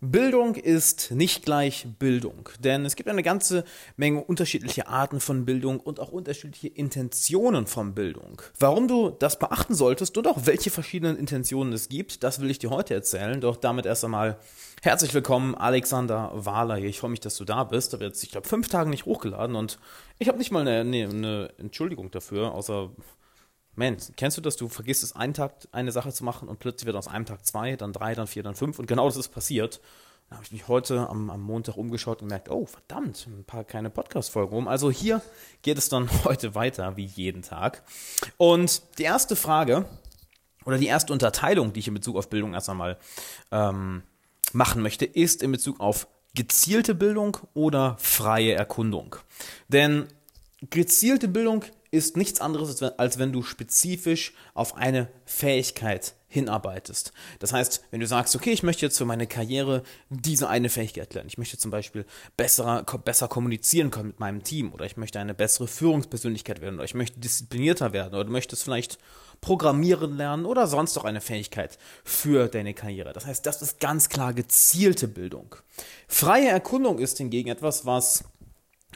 [0.00, 3.64] Bildung ist nicht gleich Bildung, denn es gibt eine ganze
[3.96, 8.40] Menge unterschiedliche Arten von Bildung und auch unterschiedliche Intentionen von Bildung.
[8.60, 12.60] Warum du das beachten solltest und auch welche verschiedenen Intentionen es gibt, das will ich
[12.60, 13.40] dir heute erzählen.
[13.40, 14.38] Doch damit erst einmal
[14.82, 17.92] herzlich willkommen, Alexander Wahler Ich freue mich, dass du da bist.
[17.92, 19.80] Da wird jetzt, ich glaube, fünf Tage nicht hochgeladen und
[20.20, 22.92] ich habe nicht mal eine, eine, eine Entschuldigung dafür, außer
[23.78, 24.56] Mensch, kennst du das?
[24.56, 27.46] Du vergisst es einen Tag eine Sache zu machen und plötzlich wird aus einem Tag
[27.46, 29.80] zwei, dann drei, dann vier, dann fünf und genau das ist passiert.
[30.28, 33.64] Dann habe ich mich heute am, am, Montag umgeschaut und gemerkt, oh verdammt, ein paar
[33.64, 34.68] keine Podcast-Folgen rum.
[34.68, 35.22] Also hier
[35.62, 37.84] geht es dann heute weiter, wie jeden Tag.
[38.36, 39.86] Und die erste Frage
[40.66, 42.98] oder die erste Unterteilung, die ich in Bezug auf Bildung erst einmal
[43.52, 44.02] ähm,
[44.52, 49.16] machen möchte, ist in Bezug auf gezielte Bildung oder freie Erkundung.
[49.68, 50.08] Denn
[50.68, 57.12] gezielte Bildung ist nichts anderes, als wenn du spezifisch auf eine Fähigkeit hinarbeitest.
[57.38, 61.14] Das heißt, wenn du sagst, okay, ich möchte jetzt für meine Karriere diese eine Fähigkeit
[61.14, 61.28] lernen.
[61.28, 62.04] Ich möchte zum Beispiel
[62.36, 66.84] besser, besser kommunizieren können mit meinem Team oder ich möchte eine bessere Führungspersönlichkeit werden oder
[66.84, 68.98] ich möchte disziplinierter werden oder du möchtest vielleicht
[69.40, 73.12] Programmieren lernen oder sonst auch eine Fähigkeit für deine Karriere.
[73.12, 75.54] Das heißt, das ist ganz klar gezielte Bildung.
[76.08, 78.24] Freie Erkundung ist hingegen etwas, was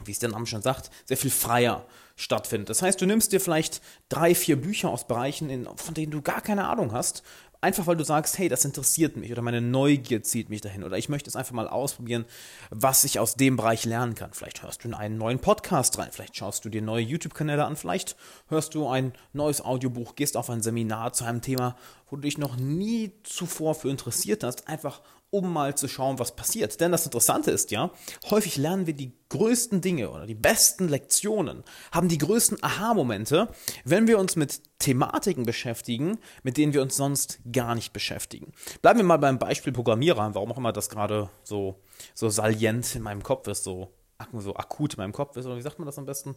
[0.06, 1.84] wie es der Name schon sagt, sehr viel freier
[2.16, 2.70] stattfindet.
[2.70, 6.22] Das heißt, du nimmst dir vielleicht drei, vier Bücher aus Bereichen, in, von denen du
[6.22, 7.22] gar keine Ahnung hast,
[7.62, 10.98] einfach weil du sagst, hey, das interessiert mich oder meine Neugier zieht mich dahin oder
[10.98, 12.26] ich möchte es einfach mal ausprobieren,
[12.70, 14.32] was ich aus dem Bereich lernen kann.
[14.32, 17.76] Vielleicht hörst du in einen neuen Podcast rein, vielleicht schaust du dir neue YouTube-Kanäle an,
[17.76, 18.16] vielleicht
[18.48, 21.76] hörst du ein neues Audiobuch, gehst auf ein Seminar zu einem Thema,
[22.12, 26.36] wo du dich noch nie zuvor für interessiert hast, einfach um mal zu schauen, was
[26.36, 26.78] passiert.
[26.78, 27.90] Denn das Interessante ist ja,
[28.28, 33.48] häufig lernen wir die größten Dinge oder die besten Lektionen, haben die größten Aha-Momente,
[33.86, 38.52] wenn wir uns mit Thematiken beschäftigen, mit denen wir uns sonst gar nicht beschäftigen.
[38.82, 41.80] Bleiben wir mal beim Beispiel Programmierer, warum auch immer das gerade so,
[42.12, 43.88] so salient in meinem Kopf ist, so,
[44.38, 46.36] so akut in meinem Kopf ist, oder wie sagt man das am besten?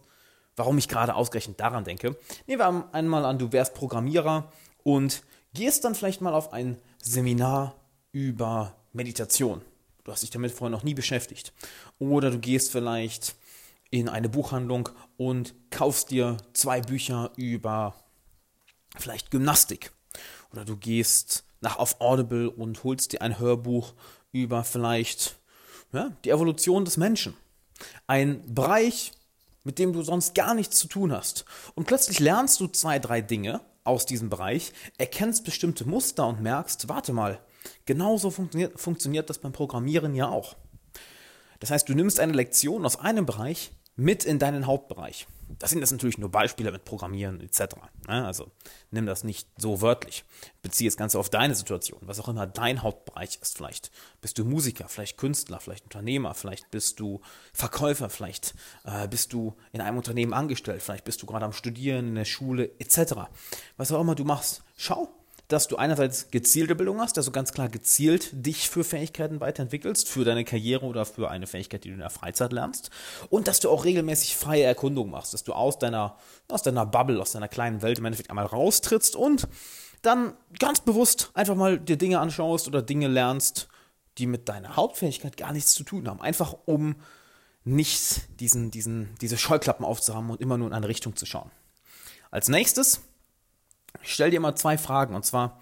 [0.56, 2.16] Warum ich gerade ausgerechnet daran denke.
[2.48, 4.50] Nehmen wir einmal an, du wärst Programmierer
[4.84, 5.22] und
[5.56, 7.76] gehst dann vielleicht mal auf ein Seminar
[8.12, 9.62] über Meditation.
[10.04, 11.52] Du hast dich damit vorher noch nie beschäftigt.
[11.98, 13.36] Oder du gehst vielleicht
[13.90, 17.96] in eine Buchhandlung und kaufst dir zwei Bücher über
[18.98, 19.92] vielleicht Gymnastik.
[20.52, 23.94] Oder du gehst nach auf Audible und holst dir ein Hörbuch
[24.32, 25.38] über vielleicht
[25.92, 27.36] ja, die Evolution des Menschen.
[28.06, 29.12] Ein Bereich,
[29.64, 31.46] mit dem du sonst gar nichts zu tun hast.
[31.74, 36.90] Und plötzlich lernst du zwei, drei Dinge aus diesem Bereich, erkennst bestimmte Muster und merkst,
[36.90, 37.40] warte mal,
[37.86, 40.56] Genauso funktioniert, funktioniert das beim Programmieren ja auch.
[41.60, 45.28] Das heißt, du nimmst eine Lektion aus einem Bereich mit in deinen Hauptbereich.
[45.48, 47.76] Das sind jetzt natürlich nur Beispiele mit Programmieren etc.
[48.08, 48.26] Ne?
[48.26, 48.52] Also
[48.92, 50.26] nimm das nicht so wörtlich.
[50.62, 53.58] Beziehe das Ganze auf deine Situation, was auch immer dein Hauptbereich ist.
[53.58, 53.92] Vielleicht
[54.22, 57.22] bist du Musiker, vielleicht Künstler, vielleicht Unternehmer, vielleicht bist du
[57.54, 62.10] Verkäufer, vielleicht äh, bist du in einem Unternehmen angestellt, vielleicht bist du gerade am Studieren
[62.10, 63.14] in der Schule etc.
[63.78, 65.10] Was auch immer du machst, schau,
[65.48, 70.24] dass du einerseits gezielte Bildung hast, also ganz klar gezielt dich für Fähigkeiten weiterentwickelst, für
[70.24, 72.90] deine Karriere oder für eine Fähigkeit, die du in der Freizeit lernst.
[73.30, 76.18] Und dass du auch regelmäßig freie Erkundung machst, dass du aus deiner,
[76.48, 79.48] aus deiner Bubble, aus deiner kleinen Welt im Endeffekt einmal raustrittst und
[80.02, 83.68] dann ganz bewusst einfach mal dir Dinge anschaust oder Dinge lernst,
[84.18, 86.22] die mit deiner Hauptfähigkeit gar nichts zu tun haben.
[86.22, 86.96] Einfach um
[87.64, 91.52] nicht diesen, diesen, diese Scheuklappen aufzuhaben und immer nur in eine Richtung zu schauen.
[92.32, 93.02] Als nächstes
[94.04, 95.16] ich stelle dir mal zwei Fragen.
[95.16, 95.60] Und zwar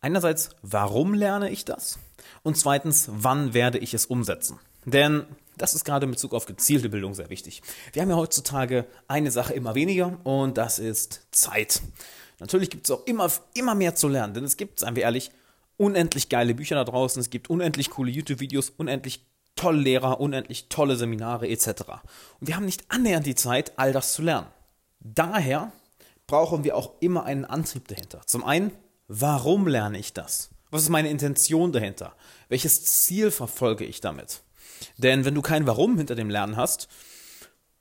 [0.00, 1.98] einerseits, warum lerne ich das?
[2.42, 4.58] Und zweitens, wann werde ich es umsetzen?
[4.84, 5.24] Denn
[5.56, 7.62] das ist gerade in Bezug auf gezielte Bildung sehr wichtig.
[7.92, 11.82] Wir haben ja heutzutage eine Sache immer weniger und das ist Zeit.
[12.38, 15.30] Natürlich gibt es auch immer, immer mehr zu lernen, denn es gibt, seien wir ehrlich,
[15.76, 19.26] unendlich geile Bücher da draußen, es gibt unendlich coole YouTube-Videos, unendlich
[19.56, 21.66] tolle Lehrer, unendlich tolle Seminare etc.
[22.40, 24.46] Und wir haben nicht annähernd die Zeit, all das zu lernen.
[25.00, 25.72] Daher
[26.30, 28.20] brauchen wir auch immer einen Antrieb dahinter.
[28.24, 28.70] Zum einen,
[29.08, 30.50] warum lerne ich das?
[30.70, 32.14] Was ist meine Intention dahinter?
[32.48, 34.42] Welches Ziel verfolge ich damit?
[34.96, 36.86] Denn wenn du kein Warum hinter dem Lernen hast,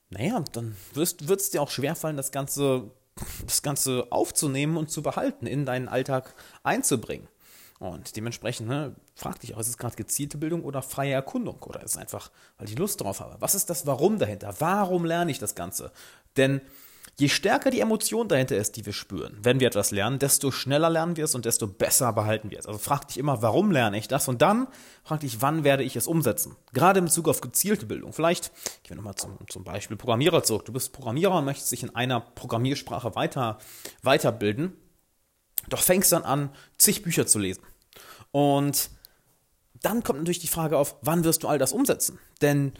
[0.10, 2.90] naja, dann wird es dir auch schwerfallen, das Ganze,
[3.46, 7.28] das Ganze aufzunehmen und zu behalten, in deinen Alltag einzubringen.
[7.78, 11.62] Und dementsprechend, ne, frag dich auch, ist es gerade gezielte Bildung oder freie Erkundung?
[11.62, 13.38] Oder ist es einfach, weil ich Lust drauf habe?
[13.40, 14.56] Was ist das Warum dahinter?
[14.57, 15.92] Warum lerne ich das Ganze?
[16.36, 16.62] Denn
[17.19, 20.90] Je stärker die Emotion dahinter ist, die wir spüren, wenn wir etwas lernen, desto schneller
[20.90, 22.66] lernen wir es und desto besser behalten wir es.
[22.66, 24.30] Also frag dich immer, warum lerne ich das?
[24.30, 24.68] Und dann
[25.04, 26.56] frag dich, wann werde ich es umsetzen?
[26.72, 28.13] Gerade in Bezug auf gezielte Bildung.
[28.13, 28.54] Vielleicht,
[28.86, 30.63] ich will nochmal zum, zum Beispiel Programmierer zurück.
[30.63, 33.57] Du bist Programmierer und möchtest dich in einer Programmiersprache weiter,
[34.02, 34.78] weiterbilden.
[35.68, 37.63] Doch fängst dann an, zig Bücher zu lesen.
[38.31, 38.92] Und
[39.81, 42.18] dann kommt natürlich die Frage auf, wann wirst du all das umsetzen?
[42.42, 42.72] Denn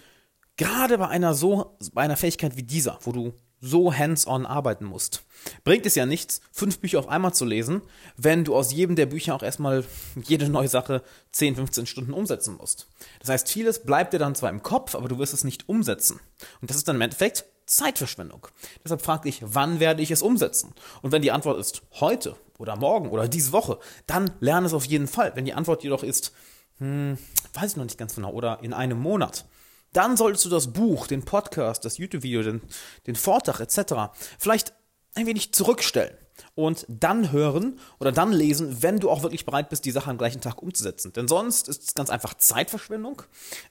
[0.56, 5.24] gerade bei einer so, bei einer Fähigkeit wie dieser, wo du so hands-on arbeiten musst,
[5.64, 7.82] bringt es ja nichts, fünf Bücher auf einmal zu lesen,
[8.18, 9.84] wenn du aus jedem der Bücher auch erstmal
[10.24, 12.88] jede neue Sache 10, 15 Stunden umsetzen musst.
[13.20, 16.20] Das heißt, vieles bleibt dir dann zwar im Kopf, aber du wirst es nicht umsetzen.
[16.62, 18.48] Und das ist dann im Endeffekt Zeitverschwendung.
[18.84, 20.74] Deshalb frag dich, wann werde ich es umsetzen?
[21.02, 24.86] Und wenn die Antwort ist heute oder morgen oder diese Woche, dann lerne es auf
[24.86, 25.34] jeden Fall.
[25.36, 26.34] Wenn die Antwort jedoch ist,
[26.80, 27.18] hm,
[27.54, 29.46] weiß ich noch nicht ganz genau, oder in einem Monat,
[29.94, 32.62] dann solltest du das Buch, den Podcast, das YouTube-Video, den,
[33.08, 34.14] den Vortrag etc.
[34.38, 34.74] vielleicht
[35.16, 36.16] ein wenig zurückstellen
[36.56, 40.18] und dann hören oder dann lesen, wenn du auch wirklich bereit bist, die Sache am
[40.18, 41.14] gleichen Tag umzusetzen.
[41.14, 43.22] Denn sonst ist es ganz einfach Zeitverschwendung,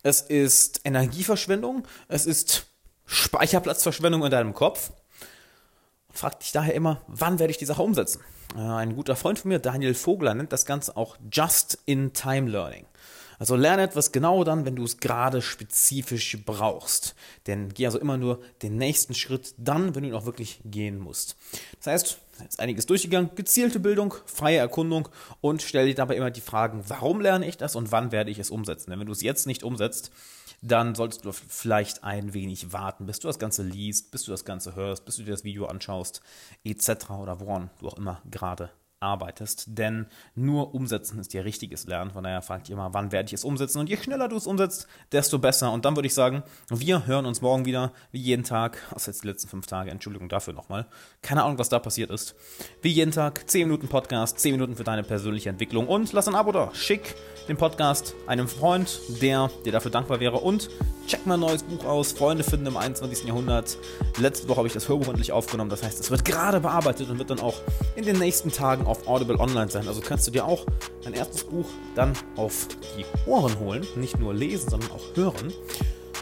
[0.03, 2.67] es ist Energieverschwendung, es ist
[3.07, 4.91] Speicherplatzverschwendung in deinem Kopf.
[6.09, 8.23] Und frag dich daher immer, wann werde ich die Sache umsetzen?
[8.57, 12.87] Äh, ein guter Freund von mir, Daniel Vogler, nennt das Ganze auch Just-in-Time Learning.
[13.39, 17.15] Also lerne etwas genau dann, wenn du es gerade spezifisch brauchst.
[17.47, 20.99] Denn geh also immer nur den nächsten Schritt dann, wenn du ihn auch wirklich gehen
[20.99, 21.37] musst.
[21.79, 25.09] Das heißt, jetzt einiges durchgegangen, gezielte Bildung, freie Erkundung
[25.41, 28.39] und stell dir dabei immer die Fragen, warum lerne ich das und wann werde ich
[28.39, 28.91] es umsetzen?
[28.91, 30.11] Denn wenn du es jetzt nicht umsetzt,
[30.61, 34.45] dann solltest du vielleicht ein wenig warten, bis du das Ganze liest, bis du das
[34.45, 36.21] Ganze hörst, bis du dir das Video anschaust,
[36.65, 37.11] etc.
[37.11, 42.11] oder woran du auch immer gerade arbeitest, denn nur umsetzen ist ja richtiges Lernen.
[42.11, 43.79] Von daher fragt ihr mal, wann werde ich es umsetzen?
[43.79, 45.73] Und je schneller du es umsetzt, desto besser.
[45.73, 49.23] Und dann würde ich sagen, wir hören uns morgen wieder, wie jeden Tag, außer jetzt
[49.23, 50.87] die letzten fünf Tage, Entschuldigung dafür nochmal.
[51.23, 52.35] Keine Ahnung, was da passiert ist.
[52.83, 56.35] Wie jeden Tag, 10 Minuten Podcast, 10 Minuten für deine persönliche Entwicklung und lass ein
[56.35, 56.75] Abo da.
[56.75, 57.15] Schick
[57.49, 60.69] den Podcast einem Freund, der dir dafür dankbar wäre und
[61.09, 63.25] check mal ein neues Buch aus, Freunde finden im 21.
[63.25, 63.79] Jahrhundert.
[64.19, 67.19] Letzte Woche habe ich das Hörbuch endlich aufgenommen, das heißt, es wird gerade bearbeitet und
[67.19, 67.55] wird dann auch
[67.97, 69.89] in den nächsten Tagen auf Audible online sein.
[69.89, 70.67] Also kannst du dir auch
[71.03, 73.87] dein erstes Buch dann auf die Ohren holen.
[73.97, 75.53] Nicht nur lesen, sondern auch hören.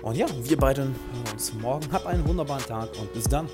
[0.03, 1.91] Und ja, wir beiden hören uns morgen.
[1.91, 3.49] Hab einen wunderbaren Tag und bis dann.